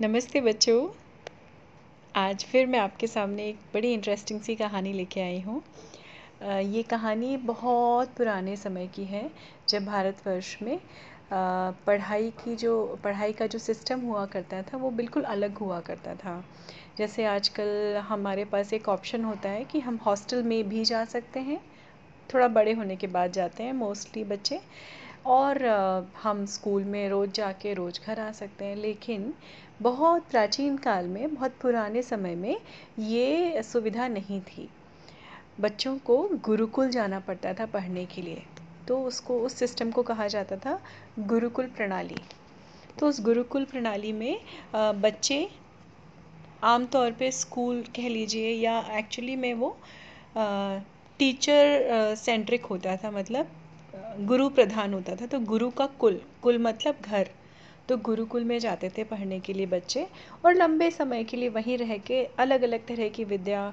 नमस्ते 0.00 0.40
बच्चों। 0.40 0.86
आज 2.14 2.44
फिर 2.44 2.66
मैं 2.66 2.78
आपके 2.78 3.06
सामने 3.06 3.46
एक 3.48 3.58
बड़ी 3.74 3.92
इंटरेस्टिंग 3.92 4.40
सी 4.40 4.54
कहानी 4.56 4.92
लेके 4.92 5.20
आई 5.20 5.40
हूँ। 5.40 5.62
ये 6.62 6.82
कहानी 6.82 7.36
बहुत 7.36 8.08
पुराने 8.08 8.56
समय 8.56 8.86
की 8.86 9.04
है, 9.04 9.30
जब 9.68 9.84
भारतवर्ष 9.84 10.56
में 10.62 10.78
पढ़ाई 11.32 12.30
की 12.30 12.56
जो, 12.56 13.00
पढ़ाई 13.04 13.32
का 13.32 13.46
जो 13.46 13.58
सिस्टम 13.58 14.00
हुआ 14.00 14.24
करता 14.26 14.62
था, 14.62 14.76
वो 14.76 14.90
बिल्कुल 14.90 15.22
अलग 15.22 15.58
हुआ 15.58 15.80
करता 15.80 16.14
था। 16.14 16.44
जैसे 16.98 17.24
आजकल 17.24 17.96
हमारे 18.08 18.44
पास 18.44 18.72
एक 18.72 18.88
ऑप्शन 18.88 19.24
होता 19.24 19.48
है 19.48 19.64
कि 19.64 19.80
हम 19.80 20.00
हॉस्टल 20.06 20.42
में 20.42 20.68
भी 20.68 20.84
जा 20.84 21.04
सकते 21.04 21.40
हैं, 21.40 21.60
थोड़ा 22.34 22.48
बड़े 22.48 22.72
होने 22.72 22.96
के 22.96 23.06
बाद 23.06 23.32
जाते 23.32 23.62
हैं 23.62 23.72
मोस्टली 23.72 24.24
बच्चे। 24.24 24.60
और 25.26 25.64
हम 26.22 26.44
स्कूल 26.46 26.84
में 26.84 27.08
रोज़ 27.08 27.30
जाके 27.30 27.72
रोज़ 27.74 28.00
घर 28.06 28.20
आ 28.20 28.30
सकते 28.32 28.64
हैं, 28.64 28.76
लेकिन 28.76 29.32
बहुत 29.82 30.28
प्राचीन 30.30 30.76
काल 30.78 31.06
में, 31.08 31.34
बहुत 31.34 31.56
पुराने 31.62 32.02
समय 32.02 32.34
में 32.34 32.56
ये 33.00 33.62
सुविधा 33.62 34.08
नहीं 34.08 34.40
थी। 34.42 34.68
बच्चों 35.60 35.96
को 35.98 36.16
गुरुकुल 36.44 36.90
जाना 36.90 37.18
पड़ता 37.20 37.52
था 37.54 37.66
पढ़ने 37.66 38.04
के 38.06 38.22
लिए 38.22 38.42
तो 38.88 39.00
उसको, 39.02 39.38
उस 39.40 39.54
सिस्टम 39.54 39.90
को 39.90 40.02
कहा 40.02 40.26
जाता 40.28 40.56
था 40.56 40.78
गुरुकुल 41.20 41.66
प्रणाली। 41.76 42.20
तो 42.98 43.08
उस 43.08 43.20
गुरुकुल 43.24 43.64
प्रणाली 43.64 44.12
में 44.12 44.36
बच्चे 44.74 45.48
आमतौर 46.62 47.12
पे 47.12 47.30
स्कूल 47.32 47.82
कह 47.96 48.08
लीजिए 48.08 48.50
या 48.52 48.78
एक्चुअली 48.98 49.36
में 49.36 49.52
वो 49.54 49.76
टीचर 51.20 52.14
सेंट्रिक 52.16 52.64
होता 52.66 52.96
था 52.96 53.10
मतलब 53.10 53.50
गुरु 54.20 54.48
प्रधान 54.48 54.94
होता 54.94 55.14
था 55.16 55.26
तो 55.26 55.38
गुरु 55.42 55.70
का 55.70 55.86
कुल 55.98 56.20
कुल 56.42 56.58
मतलब 56.58 56.96
घर। 57.02 57.28
तो 57.88 57.96
गुरुकुल 57.98 58.44
में 58.44 58.58
जाते 58.58 58.88
थे 58.88 59.04
पढ़ने 59.04 59.38
के 59.40 59.52
लिए 59.52 59.66
बच्चे, 59.66 60.06
और 60.44 60.54
लंबे 60.54 60.90
समय 60.90 61.24
के 61.24 61.36
लिए 61.36 61.48
वहीं 61.48 61.76
रह 61.78 61.96
के 61.98 62.24
अलग 62.38 62.62
अलग 62.62 62.86
तरह 62.86 63.08
की 63.08 63.24
विद्या 63.24 63.66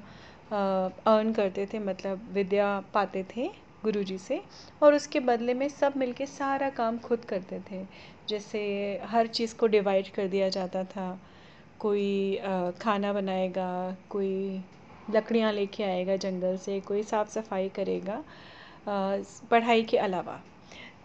अर्न 0.52 1.32
करते 1.34 1.66
थे 1.66 1.80
मतलब 1.80 2.28
विद्या 2.34 2.68
पाते 2.94 3.24
थे 3.36 3.48
गुरु 3.84 4.04
जी 4.04 4.18
से, 4.18 4.42
और 4.84 4.94
उसके 4.94 5.20
बदले 5.22 5.54
में 5.54 5.68
सब 5.70 5.94
मिलके 5.98 6.26
सारा 6.26 6.70
काम 6.72 6.98
खुद 7.00 7.26
करते 7.26 7.60
थे। 7.72 7.84
जैसे 8.30 8.62
हर 9.04 9.28
चीज़ 9.28 9.56
को 9.56 9.68
डिवाइड 9.68 10.10
कर 10.16 10.28
दिया 10.28 10.50
जाता 10.50 10.84
था। 10.86 11.20
कोई 11.80 12.40
खाना 12.82 13.14
बनाएगा, 13.14 13.96
कोई 14.10 14.62
लकड़ियाँ 15.10 15.52
लेके 15.54 15.84
आएगा 15.84 16.16
जंगल 16.18 16.58
से, 16.58 16.80
कोई 16.82 17.04
साफ़ 17.04 17.30
सफ़ाई 17.30 17.70
करेगा 17.70 18.24
पढ़ाई 18.88 19.84
के 19.84 19.98
अलावा। 19.98 20.40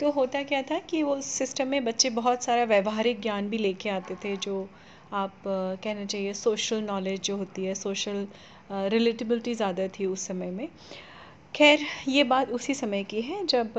तो 0.01 0.11
होता 0.11 0.43
क्या 0.43 0.63
था 0.63 0.79
कि 0.81 1.03
वो 1.03 1.21
सिस्टम 1.23 1.69
में 1.69 1.85
बच्चे 1.85 2.11
बहुत 2.13 2.45
सारा 2.45 2.65
व्यवहारिक 2.65 3.21
ज्ञान 3.21 3.49
भी 3.49 3.59
लेके 3.59 3.89
आते 3.89 4.15
थे, 4.25 4.37
जो 4.37 4.69
आप 5.13 5.43
कहना 5.47 6.05
चाहिए 6.05 6.33
सोशल 6.35 6.83
नॉलेज 6.83 7.21
जो 7.21 7.37
होती 7.37 7.65
है 7.65 7.75
सोशल 7.75 8.27
रिलेटिबिलिटी 8.73 9.55
ज़्यादा 9.55 9.87
थी 9.89 10.07
उस 10.07 10.27
समय 10.27 10.51
में। 10.51 10.69
खैर, 11.55 11.81
ये 12.09 12.25
बात 12.25 12.51
उसी 12.51 12.75
समय 12.75 13.05
की 13.05 13.21
है 13.23 13.45
जब 13.47 13.73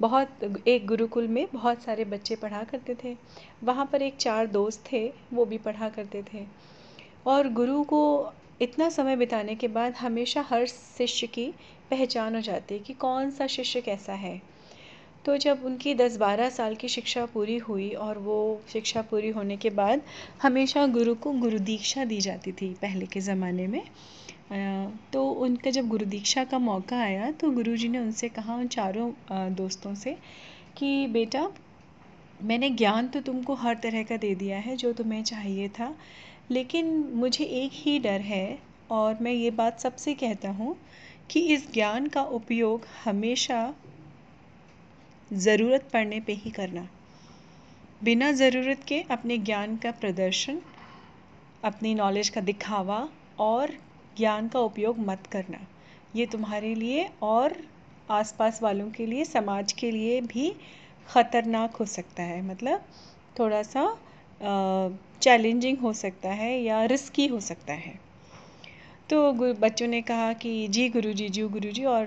बहुत, 0.00 0.62
एक 0.66 0.86
गुरुकुल 0.86 1.26
में 1.28 1.46
बहुत 1.52 1.82
सारे 1.82 2.04
बच्चे 2.04 2.36
पढ़ा 2.36 2.62
करते 2.64 2.94
थे। 3.04 3.16
वहाँ 3.64 3.88
पर 3.92 4.02
एक 4.02 4.16
चार 4.16 4.46
दोस्त 4.48 4.84
थे, 4.92 5.06
वो 5.32 5.44
भी 5.44 5.58
पढ़ा 5.58 5.88
करते 5.88 6.22
थे। 6.32 6.46
और 7.26 7.48
गुरु 7.52 7.82
को 7.84 8.32
इतना 8.60 8.88
समय 8.88 9.16
बिताने 9.16 9.54
के 9.54 9.68
बाद 9.68 9.94
हमेशा 9.94 10.44
हर 10.48 10.66
शिष्य 10.66 11.26
की 11.26 11.52
पहचान 11.92 12.34
हो 12.34 12.40
जाती 12.40 12.74
है 12.74 12.80
कि 12.80 12.92
कौन 12.96 13.30
सा 13.30 13.46
शिष्य 13.48 13.80
कैसा 13.80 14.12
है। 14.16 14.40
तो 15.24 15.36
जब 15.36 15.64
उनकी 15.64 15.94
दस 15.94 16.16
बारह 16.16 16.48
साल 16.50 16.74
की 16.74 16.88
शिक्षा 16.88 17.24
पूरी 17.26 17.56
हुई 17.58 17.90
और 18.00 18.18
वो 18.18 18.38
शिक्षा 18.68 19.02
पूरी 19.02 19.28
होने 19.30 19.56
के 19.56 19.70
बाद 19.72 20.00
हमेशा 20.42 20.86
गुरु 20.88 21.14
को 21.14 21.32
गुरु 21.40 21.58
दीक्षा 21.60 22.04
दी 22.04 22.20
जाती 22.20 22.52
थी 22.52 22.68
पहले 22.82 23.06
के 23.06 23.20
ज़माने 23.20 23.66
में। 23.66 23.82
तो 25.12 25.24
उनका 25.40 25.70
जब 25.70 25.88
गुरु 25.88 26.06
दीक्षा 26.06 26.44
का 26.44 26.58
मौका 26.58 26.96
आया 27.00 27.30
तो 27.32 27.50
गुरु 27.50 27.76
जी 27.76 27.88
ने 27.88 27.98
उनसे 27.98 28.28
कहा, 28.28 28.54
उन 28.54 28.66
चारों 28.68 29.10
दोस्तों 29.54 29.94
से 29.94 30.16
कि, 30.76 31.06
बेटा, 31.08 31.48
मैंने 32.42 32.70
ज्ञान 32.70 33.08
तो 33.08 33.20
तुमको 33.20 33.54
हर 33.54 33.78
तरह 33.82 34.02
का 34.02 34.16
दे 34.16 34.34
दिया 34.34 34.58
है, 34.58 34.76
जो 34.76 34.92
तुम्हें 34.92 35.22
चाहिए 35.24 35.68
था, 35.68 35.94
लेकिन 36.50 36.86
मुझे 37.14 37.44
एक 37.44 37.70
ही 37.74 37.98
डर 37.98 38.20
है 38.22 38.58
और 38.90 39.18
मैं 39.22 39.32
ये 39.32 39.50
बात 39.52 39.80
सबसे 39.80 40.14
कहता 40.14 40.50
हूँ 40.50 40.76
कि 41.32 41.40
इस 41.40 41.72
ज्ञान 41.72 42.06
का 42.06 42.22
उपयोग 42.22 42.86
हमेशा 43.04 43.74
ज़रूरत 45.30 45.88
पड़ने 45.92 46.20
पे 46.20 46.32
ही 46.32 46.50
करना। 46.50 46.86
बिना 48.02 48.30
ज़रूरत 48.32 48.84
के 48.88 49.00
अपने 49.10 49.38
ज्ञान 49.38 49.76
का 49.76 49.90
प्रदर्शन, 49.90 50.58
अपनी 51.64 51.94
नॉलेज 51.94 52.28
का 52.28 52.40
दिखावा 52.40 53.08
और 53.38 53.70
ज्ञान 54.16 54.48
का 54.48 54.60
उपयोग 54.60 54.98
मत 54.98 55.26
करना। 55.26 55.66
ये 56.16 56.26
तुम्हारे 56.26 56.74
लिए 56.74 57.08
और 57.22 57.56
आसपास 58.10 58.62
वालों 58.62 58.90
के 58.90 59.06
लिए, 59.06 59.24
समाज 59.24 59.72
के 59.72 59.90
लिए 59.90 60.20
भी 60.20 60.52
ख़तरनाक 61.08 61.76
हो 61.76 61.84
सकता 61.86 62.22
है। 62.22 62.42
मतलब 62.42 62.84
थोड़ा 63.38 63.62
सा 63.62 63.86
चैलेंजिंग 65.22 65.78
हो 65.78 65.92
सकता 65.92 66.30
है 66.32 66.62
या 66.62 66.84
रिस्की 66.84 67.26
हो 67.26 67.40
सकता 67.40 67.72
है। 67.72 68.11
तो 69.12 69.32
बच्चों 69.60 69.86
ने 69.86 70.00
कहा 70.02 70.32
कि 70.32 70.50
जी 70.68 70.88
गुरु 70.88 71.12
जी 71.12 71.28
जी 71.28 71.42
गुरु 71.48 71.70
जी 71.70 71.84
और 71.84 72.04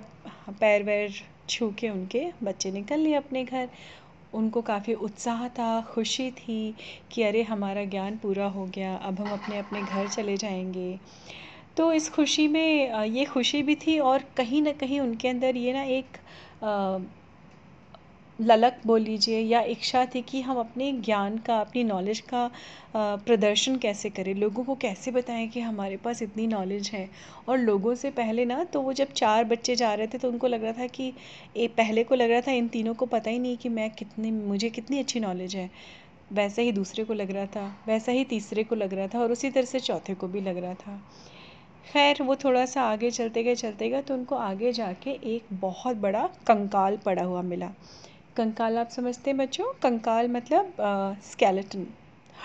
पैर 0.60 0.84
वैर 0.84 1.12
छू 1.50 1.70
के 1.80 1.90
उनके 1.90 2.24
बच्चे 2.44 2.72
निकल 2.72 3.00
लिए 3.00 3.14
अपने 3.16 3.44
घर। 3.44 3.70
उनको 4.34 4.62
काफ़ी 4.62 4.94
उत्साह 5.08 5.48
था, 5.50 5.82
खुशी 5.92 6.30
थी 6.32 6.76
कि 7.12 7.24
अरे, 7.24 7.44
हमारा 7.44 7.84
ज्ञान 7.86 8.18
पूरा 8.18 8.48
हो 8.48 8.66
गया, 8.68 8.96
अब 8.96 9.20
हम 9.20 9.32
अपने 9.34 9.58
अपने 9.58 9.84
घर 9.84 10.08
चले 10.08 10.38
जाएँगे। 10.38 11.00
तो 11.78 11.92
इस 11.94 12.10
खुशी 12.10 12.48
में 12.48 13.06
ये 13.06 13.26
खुशी 13.26 13.62
भी 13.64 13.76
थी 13.78 14.00
और 14.02 14.24
कहीं 14.38 14.62
ना 14.62 14.72
कहीं 14.82 15.00
उनके 15.00 15.28
अंदर 15.28 15.58
ये 15.58 15.74
ना 15.74 15.84
एक 15.84 16.18
ललक 18.40 18.79
बोल 18.85 19.01
लीजिए 19.01 19.40
या 19.40 19.62
इच्छा 19.63 20.06
थी 20.06 20.22
कि 20.22 20.41
हम 20.41 20.57
अपने 20.59 20.91
ज्ञान 20.94 21.38
का, 21.38 21.59
अपनी 21.59 21.84
नॉलेज 21.84 22.19
का 22.34 22.50
प्रदर्शन 22.96 23.75
कैसे 23.75 24.09
करें? 24.09 24.34
लोगों 24.35 24.63
को 24.63 24.75
कैसे 24.75 25.12
बताएँ 25.12 25.47
कि 25.47 25.59
हमारे 25.59 25.97
पास 25.97 26.22
इतनी 26.22 26.47
नॉलेज 26.47 26.90
है? 26.94 27.09
और 27.50 27.57
लोगों 27.57 27.94
से 27.96 28.12
पहले 28.12 28.46
ना 28.46 28.63
तो 28.63 28.81
वो 28.81 28.94
जब 28.94 29.12
चार 29.13 29.44
बच्चे 29.44 29.75
जा 29.75 29.94
रहे 29.94 30.07
थे 30.07 30.18
तो 30.18 30.29
उनको 30.29 30.47
लग 30.47 30.63
रहा 30.63 30.73
था 30.73 30.88
कि, 30.88 31.12
ए, 31.57 31.68
पहले 31.68 32.03
को 32.03 32.16
लग 32.16 32.31
रहा 32.31 32.41
था 32.41 32.51
इन 32.51 32.68
तीनों 32.68 32.94
को 32.94 33.06
पता 33.06 33.29
ही 33.29 33.40
नहीं 33.40 33.57
कि 33.57 33.69
मैं 33.69 33.90
कितनी, 33.91 34.31
मुझे 34.31 34.69
कितनी 34.69 35.00
अच्छी 35.00 35.19
नॉलेज 35.19 35.56
है। 35.56 35.69
वैसा 36.34 36.62
ही 36.62 36.72
दूसरे 36.72 37.03
को 37.03 37.13
लग 37.13 37.31
रहा 37.31 37.46
था, 37.46 37.67
वैसा 37.88 38.12
ही 38.12 38.23
तीसरे 38.25 38.63
को 38.63 38.75
लग 38.75 38.94
रहा 38.94 39.07
था, 39.07 39.19
और 39.19 39.31
उसी 39.31 39.50
तरह 39.50 39.66
से 39.66 39.79
चौथे 39.79 40.13
को 40.13 40.28
भी 40.28 40.41
लग 40.41 40.57
रहा 40.57 40.73
था। 40.73 41.02
खैर, 41.85 42.22
वो 42.23 42.35
थोड़ा 42.35 42.66
सा 42.66 42.81
आगे 42.84 43.12
चलते 43.12 43.44
गए 43.44 43.56
चलते 43.56 43.90
गए 43.90 44.02
तो 44.02 44.13
उनको 44.13 44.35
आगे 44.35 44.72
जाके 44.73 45.12
एक 45.35 45.46
बहुत 45.53 45.97
बड़ा 45.97 46.28
कंकाल 46.47 46.97
पड़ा 46.97 47.23
हुआ 47.23 47.41
मिला। 47.44 47.72
कंकाल, 48.38 48.78
आप 48.78 48.90
समझते 48.90 49.29
हैं 49.29 49.38
बच्चों? 49.38 49.66
कंकाल 49.81 50.28
मतलब 50.28 50.73
स्केलेटन 51.23 51.85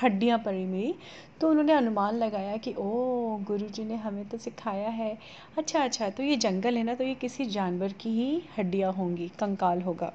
हड्डियाँ 0.03 0.39
पड़ी 0.39 0.63
हुई। 0.65 0.95
तो 1.41 1.49
उन्होंने 1.51 1.73
अनुमान 1.73 2.15
लगाया 2.15 2.57
कि 2.57 2.75
ओ 2.75 3.37
गुरु 3.47 3.69
जी 3.69 3.85
ने 3.85 3.97
हमें 3.97 4.25
तो 4.29 4.39
सिखाया 4.39 4.89
है। 4.91 5.17
अच्छा 5.59 5.83
अच्छा 5.85 6.09
तो 6.11 6.23
ये 6.23 6.37
जंगल 6.37 6.77
है 6.77 6.83
ना 6.83 6.95
तो 6.95 7.05
ये 7.05 7.15
किसी 7.15 7.45
जानवर 7.47 7.93
की 7.93 8.11
ही 8.11 8.43
हड्डियाँ 8.59 8.93
होंगी, 8.93 9.29
कंकाल 9.41 9.83
होगा। 9.83 10.13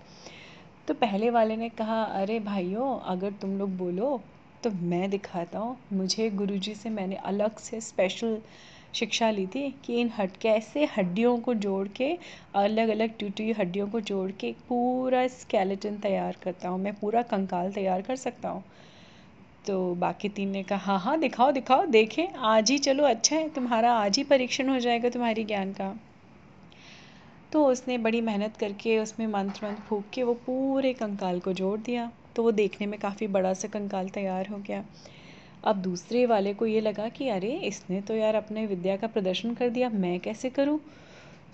तो 0.87 0.93
पहले 0.93 1.29
वाले 1.29 1.55
ने 1.55 1.69
कहा, 1.71 2.01
अरे 2.03 2.39
भाइयों, 2.39 2.99
अगर 3.05 3.31
तुम 3.41 3.57
लोग 3.59 3.77
बोलो 3.77 4.21
तो 4.63 4.71
मैं 4.71 5.09
दिखाता 5.09 5.59
हूँ। 5.59 5.77
मुझे 5.93 6.29
गुरु 6.31 6.57
जी 6.57 6.75
से 6.75 6.89
मैंने 6.89 7.15
अलग 7.25 7.57
से 7.59 7.81
स्पेशल 7.81 8.39
शिक्षा 8.95 9.29
ली 9.31 9.45
थी 9.47 9.69
कि 9.85 9.99
इन 10.01 10.11
हट, 10.17 10.37
कैसे 10.37 10.85
हड्डियों 10.97 11.37
को 11.37 11.53
जोड़ 11.53 11.87
के 11.87 12.17
अलग 12.55 12.89
अलग 12.89 13.17
टूटी 13.17 13.43
हुई 13.43 13.53
हड्डियों 13.53 13.87
को 13.87 13.99
जोड़ 14.01 14.31
के 14.31 14.51
पूरा 14.69 15.27
स्केलेटन 15.27 15.97
तैयार 15.97 16.37
करता 16.43 16.69
हूँ, 16.69 16.79
मैं 16.79 16.93
पूरा 16.93 17.21
कंकाल 17.21 17.71
तैयार 17.71 18.01
कर 18.01 18.15
सकता 18.15 18.49
हूँ। 18.49 18.63
तो 19.67 19.95
बाकी 19.95 20.29
तीन 20.29 20.49
ने 20.49 20.63
कहा 20.63 20.77
हाँ 20.77 20.99
हाँ 20.99 21.19
दिखाओ 21.19 21.51
दिखाओ, 21.51 21.85
देखें, 21.85 22.27
आज 22.33 22.71
ही 22.71 22.77
चलो 22.77 23.03
अच्छा 23.03 23.35
है, 23.35 23.49
तुम्हारा 23.49 23.93
आज 23.93 24.17
ही 24.17 24.23
परीक्षण 24.23 24.69
हो 24.69 24.79
जाएगा 24.79 25.09
तुम्हारी 25.09 25.43
ज्ञान 25.43 25.73
का। 25.73 25.93
तो 27.51 27.65
उसने 27.65 27.97
बड़ी 27.97 28.21
मेहनत 28.21 28.57
करके, 28.57 28.99
उसमें 28.99 29.27
मंत्र 29.27 29.65
मंत्र 29.65 29.81
फूक 29.81 30.05
के 30.13 30.23
वो 30.23 30.33
पूरे 30.33 30.93
कंकाल 30.93 31.39
को 31.39 31.53
जोड़ 31.53 31.79
दिया। 31.79 32.11
तो 32.35 32.43
वो 32.43 32.51
देखने 32.51 32.87
में 32.87 32.99
काफ़ी 32.99 33.27
बड़ा 33.27 33.53
सा 33.53 33.67
कंकाल 33.67 34.09
तैयार 34.09 34.47
हो 34.47 34.57
गया। 34.57 34.83
अब 35.65 35.75
दूसरे 35.75 36.25
वाले 36.25 36.53
को 36.53 36.65
ये 36.65 36.81
लगा 36.81 37.09
कि 37.09 37.29
अरे, 37.29 37.51
इसने 37.51 38.01
तो 38.01 38.15
यार 38.15 38.35
अपने 38.35 38.65
विद्या 38.65 38.97
का 38.97 39.07
प्रदर्शन 39.07 39.53
कर 39.53 39.69
दिया, 39.69 39.89
मैं 39.89 40.19
कैसे 40.19 40.49
करूँ? 40.49 40.79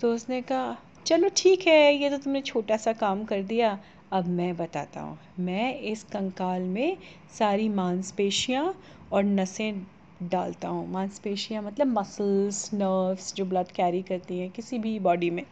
तो 0.00 0.14
उसने 0.14 0.42
कहा, 0.42 0.76
चलो 1.06 1.28
ठीक 1.36 1.66
है, 1.66 1.94
ये 1.94 2.10
तो 2.10 2.18
तुमने 2.18 2.40
छोटा 2.40 2.76
सा 2.76 2.92
काम 2.92 3.24
कर 3.24 3.42
दिया। 3.42 3.78
अब 4.12 4.26
मैं 4.26 4.56
बताता 4.56 5.00
हूँ, 5.00 5.18
मैं 5.38 5.78
इस 5.80 6.02
कंकाल 6.02 6.62
में 6.62 6.96
सारी 7.38 7.68
मांसपेशियाँ 7.68 8.74
और 9.12 9.24
नसें 9.24 9.82
डालता 10.22 10.68
हूँ। 10.68 10.92
मांसपेशियाँ 10.92 11.62
मतलब 11.62 11.86
मसल्स 11.86 12.70
नर्व्स 12.74 13.34
जो 13.34 13.44
ब्लड 13.44 13.66
कैरी 13.66 14.02
करती 14.02 14.38
हैं, 14.38 14.50
किसी 14.50 14.78
भी 14.78 14.98
बॉडी 14.98 15.30
में, 15.30 15.44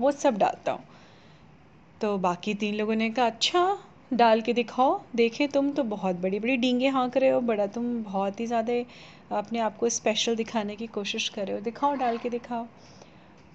वो 0.00 0.12
सब 0.12 0.38
डालता 0.38 0.72
हूँ। 0.72 0.84
तो 2.00 2.18
बाकी 2.18 2.54
तीन 2.54 2.74
लोगों 2.74 2.94
ने 2.94 3.10
कहा 3.10 3.26
अच्छा 3.26 3.78
डाल 4.10 4.40
के 4.40 4.52
दिखाओ। 4.52 5.00
देखें, 5.16 5.48
तुम 5.48 5.70
तो 5.70 5.82
बहुत 5.84 6.16
बड़ी 6.16 6.38
बड़ी 6.40 6.56
डींगे 6.56 6.88
हाँक 6.88 7.16
रहे 7.16 7.30
हो, 7.30 7.40
बड़ा 7.40 7.66
तुम 7.66 8.02
बहुत 8.04 8.40
ही 8.40 8.46
ज़्यादा 8.46 8.72
अपने 9.38 9.58
आप 9.58 9.76
को 9.76 9.88
स्पेशल 9.88 10.36
दिखाने 10.36 10.76
की 10.76 10.86
कोशिश 10.88 11.28
कर 11.28 11.46
रहे 11.46 11.54
हो। 11.54 11.60
दिखाओ, 11.62 11.94
डाल 11.94 12.18
के 12.18 12.30
दिखाओ। 12.30 12.66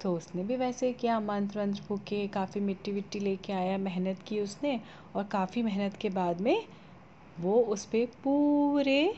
तो 0.01 0.13
उसने 0.13 0.44
भी 0.44 0.55
वैसे 0.57 0.91
किया, 0.94 1.19
मंत्र 1.19 1.59
वंत्र 1.59 1.81
फूके, 1.83 2.27
काफ़ी 2.27 2.61
मिट्टी 2.61 2.91
विट्टी 2.91 3.19
लेके 3.19 3.53
आया, 3.53 3.77
मेहनत 3.77 4.19
की 4.27 4.39
उसने, 4.39 4.79
और 5.15 5.23
काफ़ी 5.23 5.63
मेहनत 5.63 5.97
के 5.97 6.09
बाद 6.09 6.41
में 6.41 6.65
वो 7.38 7.53
उस 7.65 7.85
पर 7.85 8.06
पूरे 8.23 9.13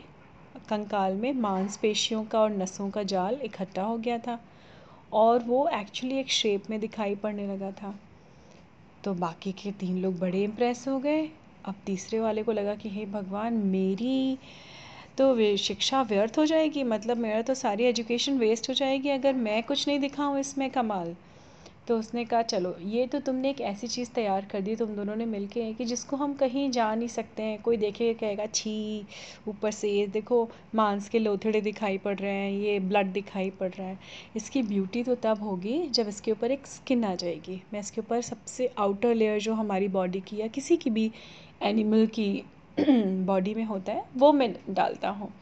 कंकाल 0.70 1.14
में 1.14 1.32
मांसपेशियों 1.34 2.24
का 2.26 2.40
और 2.40 2.52
नसों 2.52 2.90
का 2.90 3.04
जाल 3.04 3.40
इकट्ठा 3.44 3.84
हो 3.84 3.98
गया 3.98 4.18
था, 4.18 4.40
और 5.14 5.44
वो 5.44 5.68
एक्चुअली 5.74 6.20
एक 6.20 6.32
शेप 6.32 6.70
में 6.70 6.80
दिखाई 6.80 7.16
पड़ने 7.16 7.48
लगा 7.48 7.72
था। 7.72 7.94
तो 9.06 9.14
बाकी 9.14 9.52
के 9.52 9.72
तीन 9.72 9.98
लोग 9.98 10.20
बड़े 10.20 10.44
इम्प्रेस 10.44 10.88
हो 10.88 11.00
गए। 11.00 11.30
अब 11.66 11.76
तीसरे 11.86 12.20
वाले 12.20 12.44
को 12.44 12.52
लगा 12.52 12.76
कि, 12.76 12.90
हे 12.90 13.06
भगवान, 13.06 13.54
मेरी 13.54 14.38
तो 15.18 15.58
शिक्षा 15.58 16.02
व्यर्थ 16.02 16.38
हो 16.38 16.46
जाएगी। 16.46 16.84
मतलब 16.84 17.18
मेरा 17.18 17.42
तो 17.42 17.54
सारी 17.54 17.84
एजुकेशन 17.84 18.38
वेस्ट 18.38 18.70
हो 18.70 18.74
जाएगी। 18.74 19.10
अगर 19.10 19.34
मैं 19.34 19.64
कुछ 19.64 19.88
नहीं 19.88 20.00
दिखाऊँ 20.00 20.40
इसमें 20.40 20.70
कमाल 20.70 21.16
तो 21.88 22.00
उसने 22.00 22.26
कहा, 22.26 22.42
चलो, 22.42 22.76
ये 22.82 23.08
तो 23.08 23.20
तुमने 23.20 23.50
एक 23.50 23.62
ऐसी 23.62 23.88
चीज़ 23.88 24.10
तैयार 24.12 24.46
कर 24.46 24.62
दी, 24.62 24.76
तुम 24.76 24.90
दोनों 24.90 25.16
ने 25.16 25.26
मिलके 25.26 25.64
है 25.64 25.74
कि 25.74 25.86
जिसको 25.86 26.16
हम 26.16 26.34
कहीं 26.34 26.72
जा 26.72 26.96
नहीं 26.96 27.08
सकते 27.08 27.44
हैं। 27.44 27.62
कोई 27.62 27.78
देखेगा, 27.78 28.20
कहेगा, 28.20 28.46
छी, 28.46 29.06
ऊपर 29.48 29.72
से 29.72 29.90
ये 29.90 30.08
देखो, 30.08 30.50
मांस 30.76 31.10
के 31.10 31.20
लोथड़े 31.20 31.62
दिखाई 31.62 31.98
पड़ 31.98 32.18
रहे 32.20 32.32
हैं, 32.32 32.52
ये 32.52 32.80
ब्लड 32.80 33.08
दिखाई 33.08 33.50
पड़ 33.50 33.70
रहा 33.70 33.88
है। 33.88 34.00
इसकी 34.36 34.62
ब्यूटी 34.62 35.04
तो 35.04 35.16
तब 35.16 35.44
होगी 35.44 35.88
जब 35.88 36.08
इसके 36.08 36.32
ऊपर 36.32 36.52
एक 36.52 36.68
स्किन 36.68 37.04
आ 37.04 37.16
जाएगी। 37.16 37.62
मैं 37.74 37.80
इसके 37.80 38.02
ऊपर 38.02 38.22
सबसे 38.22 38.74
आउटर 38.78 39.16
लेयर 39.16 39.40
जो 39.40 39.54
हमारी 39.54 39.88
बॉडी 39.88 40.22
की 40.22 40.38
या 40.38 40.48
किसी 40.48 40.78
की 40.78 40.90
भी 40.90 41.12
एनिमल 41.64 42.08
की 42.08 42.44
बॉडी 43.26 43.54
में 43.54 43.64
होता 43.64 43.92
है, 43.92 44.06
वो 44.18 44.34
मैं 44.34 44.56
डालता 44.70 45.10
हूँ। 45.10 45.34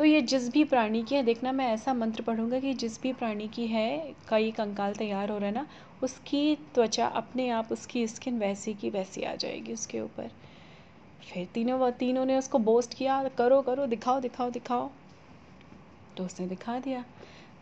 तो 0.00 0.04
ये 0.04 0.20
जिस 0.22 0.48
भी 0.48 0.62
प्राणी 0.64 1.02
की 1.02 1.14
है 1.14 1.22
देखना 1.22 1.50
मैं 1.52 1.66
ऐसा 1.68 1.92
मंत्र 1.94 2.22
पढ़ूँगा 2.22 2.58
कि 2.60 2.72
जिस 2.74 3.00
भी 3.02 3.12
प्राणी 3.12 3.48
की 3.48 3.66
है 3.66 4.14
का 4.28 4.36
ये 4.36 4.50
कंकाल 4.50 4.94
तैयार 4.94 5.30
हो 5.30 5.36
रहा 5.38 5.48
है 5.48 5.54
ना 5.54 5.66
उसकी 6.02 6.54
त्वचा 6.74 7.06
अपने 7.06 7.48
आप 7.48 7.72
उसकी 7.72 8.06
स्किन 8.06 8.38
वैसी 8.38 8.74
की 8.74 8.90
वैसी 8.90 9.22
आ 9.22 9.34
जाएगी 9.34 9.72
उसके 9.72 10.00
ऊपर। 10.00 10.30
फिर 11.24 11.46
तीनों 11.54 11.78
व 11.80 11.90
तीनों 11.90 12.24
ने 12.24 12.38
उसको 12.38 12.58
बोस्ट 12.58 12.94
किया 12.94 13.22
करो 13.38 13.60
करो 13.62 13.86
दिखाओ 13.86 14.20
दिखाओ 14.20 14.50
दिखाओ। 14.50 14.90
तो 16.16 16.24
उसने 16.24 16.46
दिखा 16.46 16.78
दिया। 16.78 17.04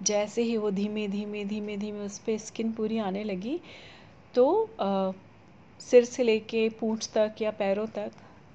जैसे 0.02 0.42
ही 0.42 0.56
वो 0.56 0.70
धीमे 0.70 1.08
धीमे 1.08 1.44
धीमे 1.44 1.76
धीमे 1.76 2.06
उस 2.06 2.18
पर 2.18 2.38
स्किन 2.38 2.72
पूरी 2.72 2.98
आने 2.98 3.24
लगी 3.24 3.60
तो 4.34 4.48
आ, 4.80 5.12
सिर 5.80 6.04
से 6.04 6.22
लेके 6.22 6.68
पूँछ 6.68 7.10
तक 7.14 7.42
या 7.42 7.50
पैरों 7.50 7.86
तक 7.86 8.12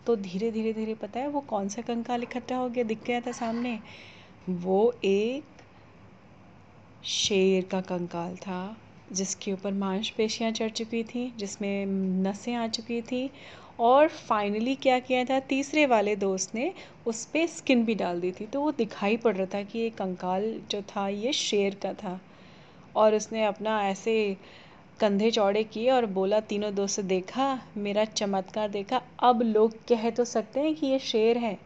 तो 0.07 0.15
धीरे 0.15 0.51
धीरे 0.51 0.73
धीरे 0.73 0.93
पता 0.93 1.19
है 1.19 1.27
वो 1.27 1.41
कौन 1.41 1.69
सा 1.69 1.81
कंकाल 1.81 2.23
इकट्ठा 2.23 2.55
हो 2.55 2.69
गया, 2.69 2.83
दिख 2.83 3.03
गया 3.03 3.21
था 3.21 3.31
सामने? 3.31 3.79
वो 4.49 4.93
एक 5.03 5.43
शेर 7.03 7.65
का 7.65 7.81
कंकाल 7.81 8.35
था, 8.35 8.77
जिसके 9.11 9.53
ऊपर 9.53 9.73
मांसपेशियाँ 9.73 10.51
चढ़ 10.51 10.69
चुकी 10.69 11.03
थी, 11.03 11.33
जिसमें 11.37 11.85
नसें 12.23 12.55
आ 12.55 12.67
चुकी 12.67 13.01
थी, 13.01 13.29
और 13.79 14.07
फाइनली 14.07 14.75
क्या 14.75 14.99
किया 14.99 15.25
था, 15.25 15.39
तीसरे 15.39 15.85
वाले 15.85 16.15
दोस्त 16.15 16.55
ने 16.55 16.73
उस 17.07 17.25
पर 17.25 17.47
स्किन 17.47 17.85
भी 17.85 17.95
डाल 17.95 18.21
दी 18.21 18.31
थी। 18.31 18.45
तो 18.45 18.61
वो 18.61 18.71
दिखाई 18.71 19.17
पड़ 19.17 19.35
रहा 19.35 19.45
था 19.45 19.63
कि 19.63 19.79
ये 19.79 19.89
कंकाल 19.89 20.61
जो 20.71 20.81
था, 20.81 21.07
ये 21.07 21.33
शेर 21.33 21.75
का 21.75 21.93
था, 21.93 22.19
और 22.95 23.15
उसने 23.15 23.45
अपना 23.45 23.89
ऐसे 23.89 24.37
कंधे 25.03 25.31
चौड़े 25.31 25.63
किए 25.63 25.89
और 25.89 26.05
बोला, 26.05 26.39
तीनों 26.39 26.75
दोस्त 26.75 26.99
देखा, 26.99 27.59
मेरा 27.77 28.05
चमत्कार 28.05 28.69
देखा। 28.69 29.01
अब 29.19 29.41
लोग 29.41 29.73
कह 29.87 30.09
तो 30.09 30.25
सकते 30.25 30.59
हैं 30.59 30.75
कि 30.75 30.87
ये 30.87 30.99
शेर 30.99 31.37
है। 31.37 31.59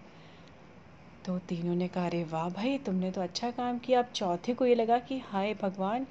तो 1.25 1.37
तीनों 1.39 1.75
ने 1.75 1.87
कहा, 1.87 2.05
अरे 2.05 2.23
वाह 2.23 2.49
भाई, 2.49 2.77
तुमने 2.77 3.11
तो 3.11 3.21
अच्छा 3.21 3.51
काम 3.51 3.77
किया। 3.77 3.99
अब 3.99 4.05
चौथे 4.05 4.53
को 4.53 4.65
ये 4.65 4.75
लगा 4.75 4.99
कि, 4.99 5.19
हाय 5.19 5.53
भगवान, 5.53 6.07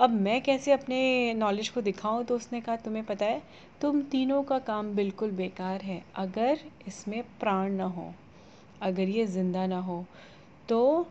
अब 0.00 0.10
मैं 0.10 0.42
कैसे 0.42 0.72
अपने 0.72 1.34
नॉलेज 1.34 1.68
को 1.68 1.80
दिखाऊँ? 1.80 2.24
तो 2.24 2.36
उसने 2.36 2.60
कहा, 2.60 2.76
तुम्हें 2.76 3.04
पता 3.04 3.26
है, 3.26 3.42
तुम 3.80 4.02
तीनों 4.02 4.42
का 4.42 4.58
काम 4.58 4.94
बिल्कुल 4.94 5.30
बेकार 5.30 5.80
है। 5.80 6.02
अगर 6.16 6.58
इसमें 6.86 7.22
प्राण 7.40 7.72
ना 7.72 7.84
हो, 7.84 8.14
अगर 8.82 9.02
ये 9.02 9.26
ज़िंदा 9.26 9.66
ना 9.66 9.78
हो 9.78 10.04
तो 10.68 11.06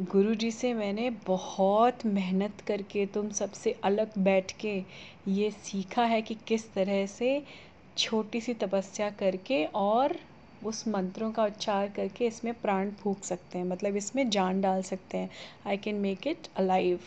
गुरु 0.00 0.34
जी 0.34 0.50
से 0.50 0.74
मैंने 0.74 1.10
बहुत 1.10 2.04
मेहनत 2.06 2.60
करके 2.60 3.06
तुम 3.06 3.30
सबसे 3.30 3.76
अलग 3.84 4.10
बैठ 4.18 4.52
के 4.52 4.84
ये 5.28 5.50
सीखा 5.50 6.04
है 6.04 6.22
कि 6.22 6.34
किस 6.34 6.72
तरह 6.74 7.06
से 7.06 7.42
छोटी 7.98 8.40
सी 8.40 8.54
तपस्या 8.54 9.10
करके 9.10 9.64
और 9.64 10.16
उस 10.64 10.88
मंत्रों 10.88 11.30
का 11.32 11.44
उच्चार 11.44 11.88
करके 11.88 12.26
इसमें 12.26 12.54
प्राण 12.54 12.90
फूक 12.90 13.24
सकते 13.24 13.58
हैं 13.58 13.64
मतलब 13.64 13.96
इसमें 13.96 14.30
जान 14.30 14.60
डाल 14.60 14.82
सकते 14.82 15.18
हैं। 15.18 15.30
I 15.66 15.76
can 15.76 15.94
make 15.94 16.26
it 16.26 16.48
alive 16.56 17.00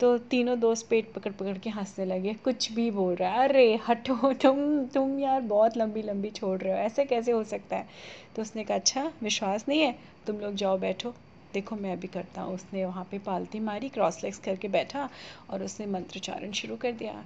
तो 0.00 0.18
तीनों 0.18 0.60
दोस्त 0.60 0.86
पेट 0.90 1.12
पकड़ 1.12 1.32
पकड़ 1.32 1.58
के 1.58 1.70
हंसने 1.70 2.04
लगे। 2.04 2.34
कुछ 2.34 2.72
भी 2.72 2.90
बोल 2.90 3.14
रहा 3.14 3.32
है। 3.32 3.48
अरे, 3.48 3.80
हटो, 3.88 4.32
तुम 4.32 4.86
तुम 4.86 5.18
यार 5.18 5.40
बहुत 5.40 5.76
लंबी 5.76 6.02
लंबी 6.02 6.30
छोड़ 6.30 6.60
रहे 6.60 6.72
हो। 6.72 6.78
ऐसे 6.78 7.04
कैसे 7.04 7.32
हो 7.32 7.44
सकता 7.44 7.76
है? 7.76 7.88
तो 8.36 8.42
उसने 8.42 8.64
कहा 8.64 8.78
अच्छा 8.78 9.12
विश्वास 9.22 9.64
नहीं 9.68 9.80
है। 9.80 9.98
तुम 10.26 10.40
लोग 10.40 10.54
जाओ 10.54 10.78
बैठो। 10.78 11.14
देखो 11.54 11.76
मैं 11.76 11.92
अभी 11.92 12.08
करता 12.08 12.42
हूँ। 12.42 12.54
उसने 12.54 12.84
वहाँ 12.84 13.06
पे 13.10 13.18
पालती 13.18 13.60
मारी 13.60 13.88
क्रॉस 13.88 14.22
लेग्स 14.24 14.38
करके 14.38 14.68
बैठा 14.68 15.08
और 15.50 15.62
उसने 15.62 15.86
मंत्रोच्चारण 15.86 16.52
शुरू 16.52 16.76
कर 16.76 16.92
दिया। 16.92 17.24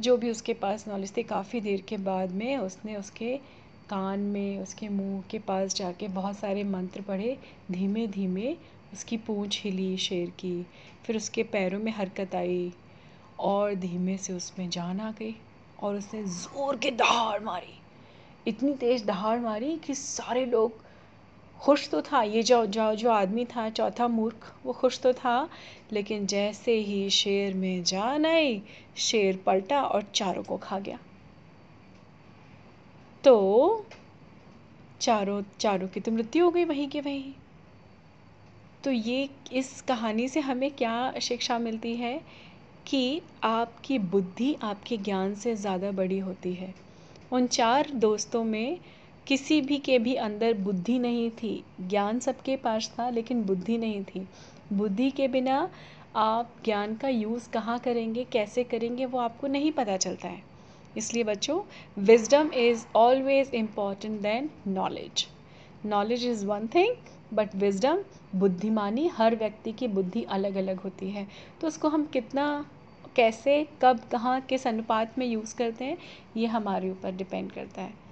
जो 0.00 0.16
भी 0.16 0.30
उसके 0.30 0.54
पास 0.54 0.86
नॉलेज 0.88 1.16
थी, 1.16 1.22
काफ़ी 1.22 1.60
देर 1.60 1.80
के 1.80 1.96
बाद 1.96 2.30
में 2.30 2.56
उसने 2.56 2.96
उसके 2.96 3.36
कान 3.90 4.20
में, 4.20 4.58
उसके 4.58 4.88
मुँह 4.88 5.22
के 5.30 5.38
पास 5.38 5.74
जाके 5.74 6.08
बहुत 6.08 6.38
सारे 6.38 6.64
मंत्र 6.64 7.00
पढ़े। 7.00 7.36
धीमे 7.70 8.06
धीमे 8.06 8.56
उसकी 8.92 9.16
पूँछ 9.16 9.60
हिली 9.64 9.96
शेर 9.96 10.30
की। 10.30 10.66
फिर 11.04 11.16
उसके 11.16 11.42
पैरों 11.42 11.78
में 11.78 11.92
हरकत 11.92 12.34
आई 12.34 12.72
और 13.38 13.74
धीमे 13.74 14.16
से 14.16 14.32
उसमें 14.32 14.68
जान 14.70 15.00
आ 15.00 15.10
गई 15.10 15.34
और 15.82 15.96
उसने 15.96 16.22
ज़ोर 16.24 16.76
के 16.76 16.90
दहाड़ 16.90 17.40
मारी। 17.42 17.78
इतनी 18.46 18.74
तेज़ 18.74 19.04
दहाड़ 19.04 19.38
मारी 19.40 19.76
कि 19.76 19.94
सारे 19.94 20.44
लोग 20.46 20.84
खुश 21.60 21.88
तो 21.88 22.00
था, 22.02 22.22
ये 22.22 22.42
जो 22.42 22.64
जो 22.66 22.94
जो 22.94 23.10
आदमी 23.10 23.44
था, 23.44 23.68
चौथा 23.70 24.08
मूर्ख, 24.08 24.52
वो 24.64 24.72
खुश 24.72 25.00
तो 25.00 25.12
था, 25.12 25.48
लेकिन 25.92 26.26
जैसे 26.26 26.74
ही 26.74 27.08
शेर 27.10 27.54
में 27.54 27.82
जान 27.84 28.26
आई 28.26 28.62
शेर 28.96 29.42
पलटा 29.46 29.82
और 29.82 30.04
चारों 30.14 30.42
को 30.42 30.56
खा 30.56 30.78
गया। 30.78 30.98
तो 33.24 33.86
चारों 35.00 35.42
चारों 35.60 35.88
की 35.88 36.00
तो 36.00 36.12
मृत्यु 36.12 36.44
हो 36.44 36.50
गई 36.50 36.64
वहीं 36.64 36.88
के 36.88 37.00
वहीं। 37.00 37.32
तो 38.84 38.90
ये, 38.90 39.28
इस 39.52 39.80
कहानी 39.80 40.28
से 40.28 40.40
हमें 40.40 40.70
क्या 40.70 41.12
शिक्षा 41.20 41.58
मिलती 41.58 41.94
है 41.96 42.20
कि 42.86 43.20
आपकी 43.44 43.98
बुद्धि 43.98 44.56
आपके 44.62 44.96
ज्ञान 44.96 45.34
से 45.34 45.54
ज़्यादा 45.56 45.90
बड़ी 45.90 46.18
होती 46.18 46.52
है। 46.54 46.74
उन 47.32 47.46
चार 47.46 47.90
दोस्तों 47.90 48.44
में 48.44 48.78
किसी 49.30 49.60
भी 49.60 49.78
के 49.78 49.98
भी 49.98 50.14
अंदर 50.14 50.54
बुद्धि 50.54 50.98
नहीं 50.98 51.30
थी। 51.30 51.64
ज्ञान 51.80 52.18
सबके 52.18 52.56
पास 52.56 52.94
था, 52.98 53.10
लेकिन 53.10 53.42
बुद्धि 53.42 53.78
नहीं 53.78 54.04
थी। 54.04 54.28
बुद्धि 54.72 55.10
के 55.10 55.28
बिना 55.28 55.70
आप 56.16 56.50
ज्ञान 56.64 56.96
का 56.96 57.08
यूज़ 57.08 57.50
कहाँ 57.50 57.78
करेंगे, 57.78 58.24
कैसे 58.24 58.64
करेंगे, 58.64 59.06
वो 59.06 59.18
आपको 59.18 59.46
नहीं 59.46 59.72
पता 59.72 59.96
चलता 59.96 60.28
है। 60.28 60.42
इसलिए 60.96 61.24
बच्चों 61.24 61.62
wisdom 61.98 62.50
is 62.52 62.86
always 62.96 63.50
important 63.54 64.20
than 64.20 64.50
knowledge 64.66 65.26
knowledge 65.86 66.26
is 66.26 66.46
one 66.46 66.66
thing 66.66 66.96
but 67.32 67.54
wisdom 67.54 68.02
बुद्धिमानी 68.34 69.08
हर 69.08 69.36
व्यक्ति 69.36 69.72
की 69.72 69.88
बुद्धि 69.88 70.22
अलग 70.22 70.54
अलग 70.54 70.80
होती 70.80 71.10
है। 71.10 71.28
तो 71.60 71.66
उसको 71.66 71.88
हम 71.88 72.06
कितना, 72.06 72.66
कैसे, 73.16 73.68
कब, 73.82 74.00
कहाँ, 74.12 74.40
किस 74.40 74.66
अनुपात 74.66 75.18
में 75.18 75.26
यूज़ 75.26 75.56
करते 75.56 75.84
हैं, 75.84 75.98
ये 76.36 76.46
हमारे 76.46 76.90
ऊपर 76.90 77.12
डिपेंड 77.12 77.52
करता 77.52 77.82
है। 77.82 78.09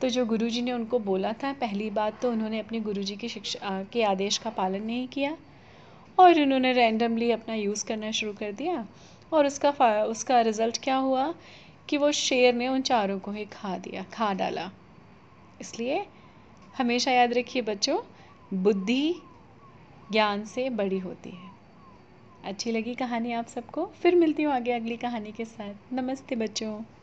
तो 0.00 0.08
जो 0.08 0.24
गुरुजी 0.26 0.62
ने 0.62 0.72
उनको 0.72 0.98
बोला 0.98 1.32
था, 1.32 1.52
पहली 1.52 1.90
बात 1.90 2.20
तो 2.22 2.30
उन्होंने 2.32 2.58
अपने 2.60 2.80
गुरुजी 2.80 3.16
की 3.16 3.28
शिक्षा 3.28 3.82
के 3.92 4.02
आदेश 4.02 4.38
का 4.38 4.50
पालन 4.50 4.82
नहीं 4.82 5.06
किया 5.08 5.36
और 6.18 6.40
उन्होंने 6.40 6.72
रैंडमली 6.72 7.30
अपना 7.30 7.54
यूज़ 7.54 7.84
करना 7.84 8.10
शुरू 8.10 8.32
कर 8.32 8.52
दिया 8.52 8.86
और 9.32 9.46
उसका 9.46 9.70
उसका 10.04 10.40
रिज़ल्ट 10.40 10.82
क्या 10.82 10.96
हुआ 10.96 11.34
कि 11.88 11.96
वो 11.96 12.10
शेर 12.12 12.54
ने 12.54 12.68
उन 12.68 12.82
चारों 12.82 13.18
को 13.18 13.30
ही 13.30 13.44
खा 13.44 13.76
दिया, 13.78 14.02
खा 14.02 14.32
डाला। 14.34 14.70
इसलिए 15.60 16.06
हमेशा 16.78 17.10
याद 17.10 17.32
रखिए 17.32 17.62
बच्चों, 17.62 17.98
बुद्धि 18.54 19.14
ज्ञान 20.12 20.44
से 20.44 20.68
बड़ी 20.70 20.98
होती 20.98 21.30
है। 21.30 21.50
अच्छी 22.44 22.72
लगी 22.72 22.94
कहानी 22.94 23.32
आप 23.32 23.46
सबको, 23.46 23.86
फिर 23.86 24.14
मिलती 24.14 24.42
हूँ 24.42 24.52
आगे 24.52 24.72
अगली 24.72 24.96
कहानी 24.96 25.32
के 25.32 25.44
साथ। 25.44 25.92
नमस्ते 25.92 26.36
बच्चों। 26.36 26.95